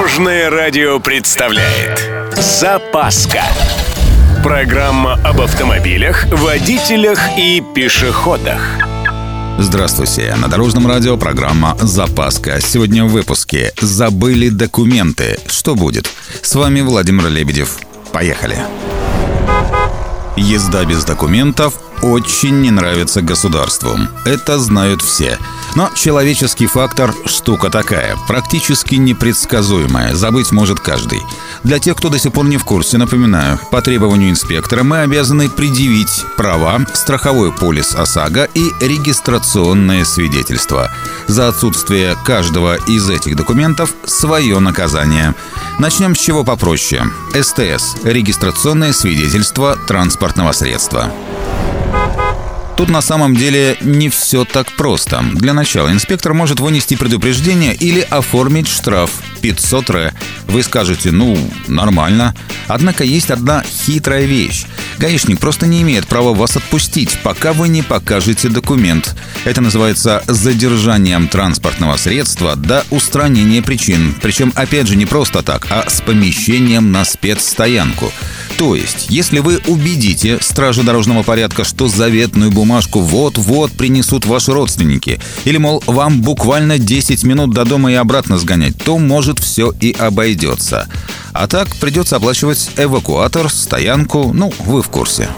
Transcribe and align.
Дорожное 0.00 0.48
радио 0.48 0.98
представляет 0.98 2.10
Запаска 2.34 3.42
Программа 4.42 5.20
об 5.22 5.42
автомобилях, 5.42 6.24
водителях 6.32 7.20
и 7.36 7.62
пешеходах 7.74 8.62
Здравствуйте. 9.58 10.34
На 10.36 10.48
Дорожном 10.48 10.86
радио 10.86 11.18
программа 11.18 11.76
«Запаска». 11.82 12.62
Сегодня 12.62 13.04
в 13.04 13.08
выпуске 13.08 13.74
«Забыли 13.78 14.48
документы». 14.48 15.38
Что 15.46 15.74
будет? 15.74 16.10
С 16.40 16.54
вами 16.54 16.80
Владимир 16.80 17.28
Лебедев. 17.28 17.76
Поехали. 18.10 18.56
Езда 20.34 20.86
без 20.86 21.04
документов 21.04 21.78
очень 22.02 22.60
не 22.60 22.70
нравится 22.70 23.22
государству. 23.22 23.98
Это 24.24 24.58
знают 24.58 25.02
все. 25.02 25.38
Но 25.76 25.90
человеческий 25.94 26.66
фактор– 26.66 27.14
штука 27.26 27.70
такая, 27.70 28.16
практически 28.26 28.96
непредсказуемая, 28.96 30.14
забыть 30.14 30.50
может 30.50 30.80
каждый. 30.80 31.20
Для 31.62 31.78
тех, 31.78 31.96
кто 31.96 32.08
до 32.08 32.18
сих 32.18 32.32
пор 32.32 32.46
не 32.46 32.56
в 32.56 32.64
курсе, 32.64 32.98
напоминаю, 32.98 33.58
по 33.70 33.80
требованию 33.82 34.30
инспектора 34.30 34.82
мы 34.82 35.00
обязаны 35.00 35.48
предъявить 35.48 36.24
права, 36.36 36.84
страховой 36.94 37.52
полис 37.52 37.94
ОСАГО 37.94 38.48
и 38.54 38.72
регистрационное 38.80 40.04
свидетельство. 40.04 40.90
За 41.28 41.48
отсутствие 41.48 42.16
каждого 42.24 42.76
из 42.88 43.08
этих 43.08 43.36
документов 43.36 43.94
свое 44.04 44.58
наказание. 44.58 45.34
Начнем 45.78 46.16
с 46.16 46.18
чего 46.18 46.42
попроще. 46.44 47.04
СТС– 47.32 47.96
регистрационное 48.04 48.92
свидетельство 48.92 49.76
транспортного 49.86 50.52
средства. 50.52 51.12
Тут 52.80 52.88
на 52.88 53.02
самом 53.02 53.36
деле 53.36 53.76
не 53.82 54.08
все 54.08 54.46
так 54.46 54.72
просто. 54.72 55.22
Для 55.34 55.52
начала 55.52 55.92
инспектор 55.92 56.32
может 56.32 56.60
вынести 56.60 56.96
предупреждение 56.96 57.74
или 57.74 58.00
оформить 58.00 58.68
штраф 58.68 59.10
500 59.42 59.90
ре. 59.90 60.14
Вы 60.46 60.62
скажете, 60.62 61.10
ну, 61.10 61.36
нормально. 61.68 62.34
Однако 62.68 63.04
есть 63.04 63.30
одна 63.30 63.62
хитрая 63.62 64.24
вещь. 64.24 64.64
Гаишник 64.96 65.40
просто 65.40 65.66
не 65.66 65.82
имеет 65.82 66.06
права 66.06 66.32
вас 66.32 66.56
отпустить, 66.56 67.18
пока 67.22 67.52
вы 67.52 67.68
не 67.68 67.82
покажете 67.82 68.48
документ. 68.48 69.14
Это 69.44 69.60
называется 69.60 70.22
задержанием 70.26 71.28
транспортного 71.28 71.98
средства 71.98 72.56
до 72.56 72.86
устранения 72.90 73.60
причин. 73.60 74.14
Причем, 74.22 74.54
опять 74.56 74.86
же, 74.86 74.96
не 74.96 75.04
просто 75.04 75.42
так, 75.42 75.66
а 75.68 75.84
с 75.88 76.00
помещением 76.00 76.92
на 76.92 77.04
спецстоянку. 77.04 78.10
То 78.60 78.74
есть, 78.74 79.06
если 79.08 79.38
вы 79.38 79.58
убедите 79.68 80.38
стражу 80.42 80.82
дорожного 80.82 81.22
порядка, 81.22 81.64
что 81.64 81.88
заветную 81.88 82.50
бумажку 82.50 83.00
вот-вот 83.00 83.72
принесут 83.72 84.26
ваши 84.26 84.52
родственники, 84.52 85.18
или, 85.46 85.56
мол, 85.56 85.82
вам 85.86 86.20
буквально 86.20 86.78
10 86.78 87.24
минут 87.24 87.54
до 87.54 87.64
дома 87.64 87.90
и 87.90 87.94
обратно 87.94 88.36
сгонять, 88.36 88.76
то, 88.76 88.98
может, 88.98 89.38
все 89.38 89.72
и 89.80 89.96
обойдется. 89.98 90.88
А 91.32 91.46
так 91.46 91.74
придется 91.76 92.16
оплачивать 92.16 92.68
эвакуатор, 92.76 93.48
стоянку, 93.48 94.30
ну, 94.34 94.52
вы 94.66 94.82
в 94.82 94.90
курсе. 94.90 95.30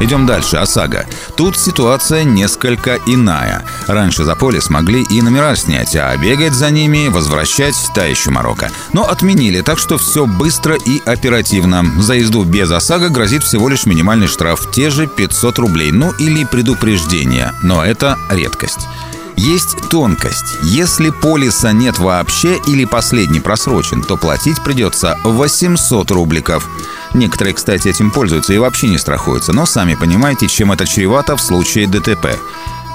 Идем 0.00 0.26
дальше, 0.26 0.56
ОСАГО. 0.56 1.06
Тут 1.36 1.58
ситуация 1.58 2.24
несколько 2.24 2.98
иная. 3.06 3.64
Раньше 3.86 4.24
за 4.24 4.34
полис 4.34 4.70
могли 4.70 5.02
и 5.02 5.20
номера 5.20 5.54
снять, 5.56 5.94
а 5.94 6.16
бегать 6.16 6.54
за 6.54 6.70
ними, 6.70 7.08
возвращать 7.08 7.76
та 7.94 8.06
еще 8.06 8.30
Марокко. 8.30 8.70
Но 8.94 9.04
отменили, 9.04 9.60
так 9.60 9.78
что 9.78 9.98
все 9.98 10.26
быстро 10.26 10.74
и 10.74 11.00
оперативно. 11.04 11.84
За 12.00 12.14
езду 12.14 12.44
без 12.44 12.70
ОСАГО 12.70 13.10
грозит 13.10 13.44
всего 13.44 13.68
лишь 13.68 13.84
минимальный 13.84 14.26
штраф, 14.26 14.70
те 14.72 14.88
же 14.88 15.06
500 15.06 15.58
рублей, 15.58 15.92
ну 15.92 16.12
или 16.12 16.44
предупреждение. 16.44 17.52
Но 17.62 17.84
это 17.84 18.18
редкость. 18.30 18.88
Есть 19.36 19.88
тонкость. 19.88 20.56
Если 20.62 21.08
полиса 21.08 21.72
нет 21.72 21.98
вообще 21.98 22.58
или 22.66 22.84
последний 22.84 23.40
просрочен, 23.40 24.02
то 24.02 24.18
платить 24.18 24.62
придется 24.62 25.18
800 25.24 26.10
рубликов. 26.10 26.68
Некоторые, 27.14 27.54
кстати, 27.54 27.88
этим 27.88 28.10
пользуются 28.10 28.52
и 28.52 28.58
вообще 28.58 28.88
не 28.88 28.98
страхуются, 28.98 29.52
но 29.52 29.66
сами 29.66 29.94
понимаете, 29.94 30.48
чем 30.48 30.72
это 30.72 30.86
чревато 30.86 31.36
в 31.36 31.42
случае 31.42 31.86
ДТП. 31.86 32.38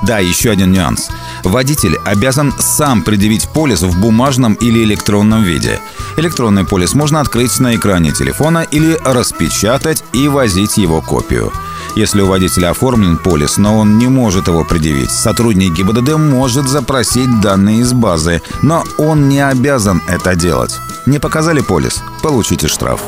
Да, 0.04 0.20
еще 0.20 0.52
один 0.52 0.72
нюанс. 0.72 1.10
Водитель 1.44 1.98
обязан 2.06 2.54
сам 2.60 3.02
предъявить 3.02 3.50
полис 3.50 3.82
в 3.82 4.00
бумажном 4.00 4.54
или 4.56 4.84
электронном 4.84 5.44
виде. 5.44 5.80
Электронный 6.18 6.66
полис 6.66 6.94
можно 6.94 7.22
открыть 7.22 7.60
на 7.60 7.76
экране 7.76 8.12
телефона 8.12 8.60
или 8.60 9.00
распечатать 9.04 10.04
и 10.14 10.28
возить 10.28 10.78
его 10.78 11.02
копию. 11.02 11.52
Если 11.96 12.22
у 12.22 12.28
водителя 12.28 12.72
оформлен 12.72 13.18
полис, 13.18 13.58
но 13.58 13.80
он 13.80 13.98
не 13.98 14.08
может 14.08 14.48
его 14.48 14.64
предъявить, 14.66 15.12
сотрудник 15.12 15.74
ГИБДД 15.74 16.18
может 16.18 16.68
запросить 16.68 17.42
данные 17.42 17.80
из 17.80 17.94
базы, 17.94 18.42
но 18.62 18.84
он 18.98 19.30
не 19.30 19.40
обязан 19.40 20.02
это 20.08 20.36
делать. 20.36 20.78
Не 21.06 21.20
показали 21.20 21.62
полис? 21.62 22.04
Получите 22.22 22.68
штраф. 22.68 23.02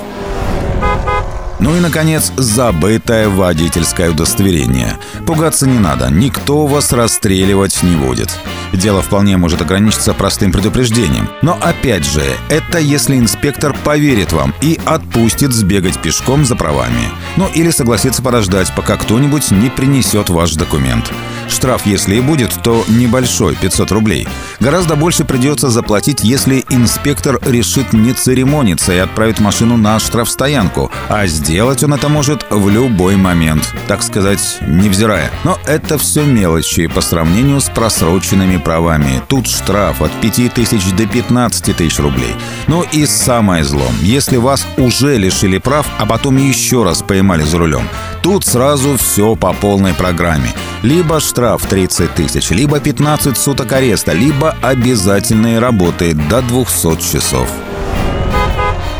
Ну 1.59 1.75
и, 1.75 1.79
наконец, 1.79 2.31
забытое 2.38 3.29
водительское 3.29 4.12
удостоверение. 4.12 4.97
Пугаться 5.25 5.68
не 5.68 5.79
надо, 5.79 6.09
никто 6.12 6.68
вас 6.68 6.94
расстреливать 6.94 7.81
не 7.84 7.95
будет. 7.95 8.38
Дело 8.73 9.01
вполне 9.01 9.38
может 9.38 9.62
ограничиться 9.62 10.13
простым 10.13 10.51
предупреждением. 10.51 11.29
Но 11.41 11.57
опять 11.62 12.06
же, 12.06 12.23
это 12.50 12.79
если 12.79 13.18
инспектор 13.18 13.75
поверит 13.84 14.34
вам 14.34 14.53
и 14.62 14.79
отпустит 14.85 15.51
сбегать 15.51 16.00
пешком 16.01 16.45
за 16.45 16.56
правами. 16.56 17.09
Ну 17.38 17.47
или 17.56 17.72
согласится 17.72 18.22
подождать, 18.22 18.72
пока 18.75 18.97
кто-нибудь 18.97 19.51
не 19.51 19.69
принесет 19.69 20.29
ваш 20.29 20.53
документ. 20.53 21.12
Штраф, 21.50 21.85
если 21.85 22.16
и 22.16 22.22
будет, 22.22 22.52
то 22.63 22.84
небольшой, 22.88 23.56
500 23.56 23.91
рублей. 23.91 24.28
Гораздо 24.59 24.96
больше 24.96 25.24
придется 25.24 25.69
заплатить, 25.69 26.24
если 26.24 26.66
инспектор 26.69 27.40
решит 27.46 27.94
не 27.94 28.13
церемониться 28.13 28.94
и 28.94 28.97
отправит 28.97 29.40
машину 29.40 29.78
на 29.78 30.00
штрафстоянку. 30.00 30.91
А 31.09 31.28
сделать 31.28 31.84
он 31.84 31.94
это 31.94 32.09
может 32.09 32.46
в 32.50 32.69
любой 32.69 33.16
момент, 33.16 33.74
так 33.88 34.03
сказать, 34.03 34.57
невзирая. 34.68 35.31
Но 35.44 35.57
это 35.66 35.97
все 35.97 36.24
мелочи 36.24 36.88
по 36.88 37.02
сравнению 37.02 37.62
с 37.62 37.69
просроченными 37.69 38.57
правами. 38.57 39.22
Тут 39.28 39.47
штраф 39.47 40.02
от 40.02 40.12
5 40.22 40.53
тысяч 40.53 40.91
до 40.91 41.06
15 41.06 41.75
тысяч 41.75 42.00
рублей. 42.00 42.36
Ну 42.68 42.84
и 42.91 43.06
самое 43.06 43.63
зло, 43.63 43.88
если 44.02 44.38
вас 44.38 44.66
уже 44.78 45.18
лишили 45.18 45.57
прав, 45.57 45.88
а 45.97 46.06
потом 46.06 46.38
еще 46.38 46.84
раз 46.84 47.02
поймали 47.02 47.44
за 47.44 47.57
рулем, 47.57 47.88
тут 48.27 48.45
сразу 48.45 48.97
все 48.97 49.38
по 49.38 49.53
полной 49.53 49.93
программе. 49.93 50.51
Либо 50.81 51.21
штраф 51.21 51.65
30 51.65 52.13
тысяч, 52.13 52.49
либо 52.49 52.81
15 52.81 53.38
суток 53.38 53.71
ареста, 53.71 54.11
либо 54.11 54.53
обязательные 54.61 55.59
работы 55.59 56.13
до 56.13 56.41
200 56.41 56.97
часов. 56.99 57.47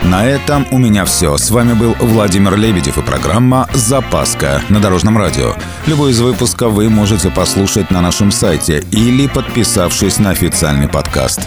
На 0.03 0.25
этом 0.25 0.65
у 0.71 0.77
меня 0.77 1.03
все. 1.03 1.38
С 1.38 1.51
вами 1.51 1.73
был 1.73 1.93
Владимир 1.99 2.55
Лебедев 2.55 2.97
и 2.97 3.01
программа 3.01 3.67
«Запаска» 3.73 4.61
на 4.69 4.79
Дорожном 4.79 5.17
радио. 5.17 5.55
Любой 5.88 6.11
из 6.11 6.21
выпусков 6.21 6.71
вы 6.71 6.89
можете 6.89 7.29
послушать 7.29 7.91
на 7.91 7.99
нашем 7.99 8.31
сайте 8.31 8.81
или 8.91 9.27
подписавшись 9.27 10.19
на 10.19 10.29
официальный 10.29 10.88
подкаст. 10.88 11.41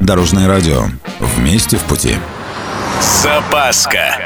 Дорожное 0.00 0.48
радио. 0.48 0.84
Вместе 1.20 1.76
в 1.76 1.82
пути. 1.82 2.16
Запаска. 3.22 4.25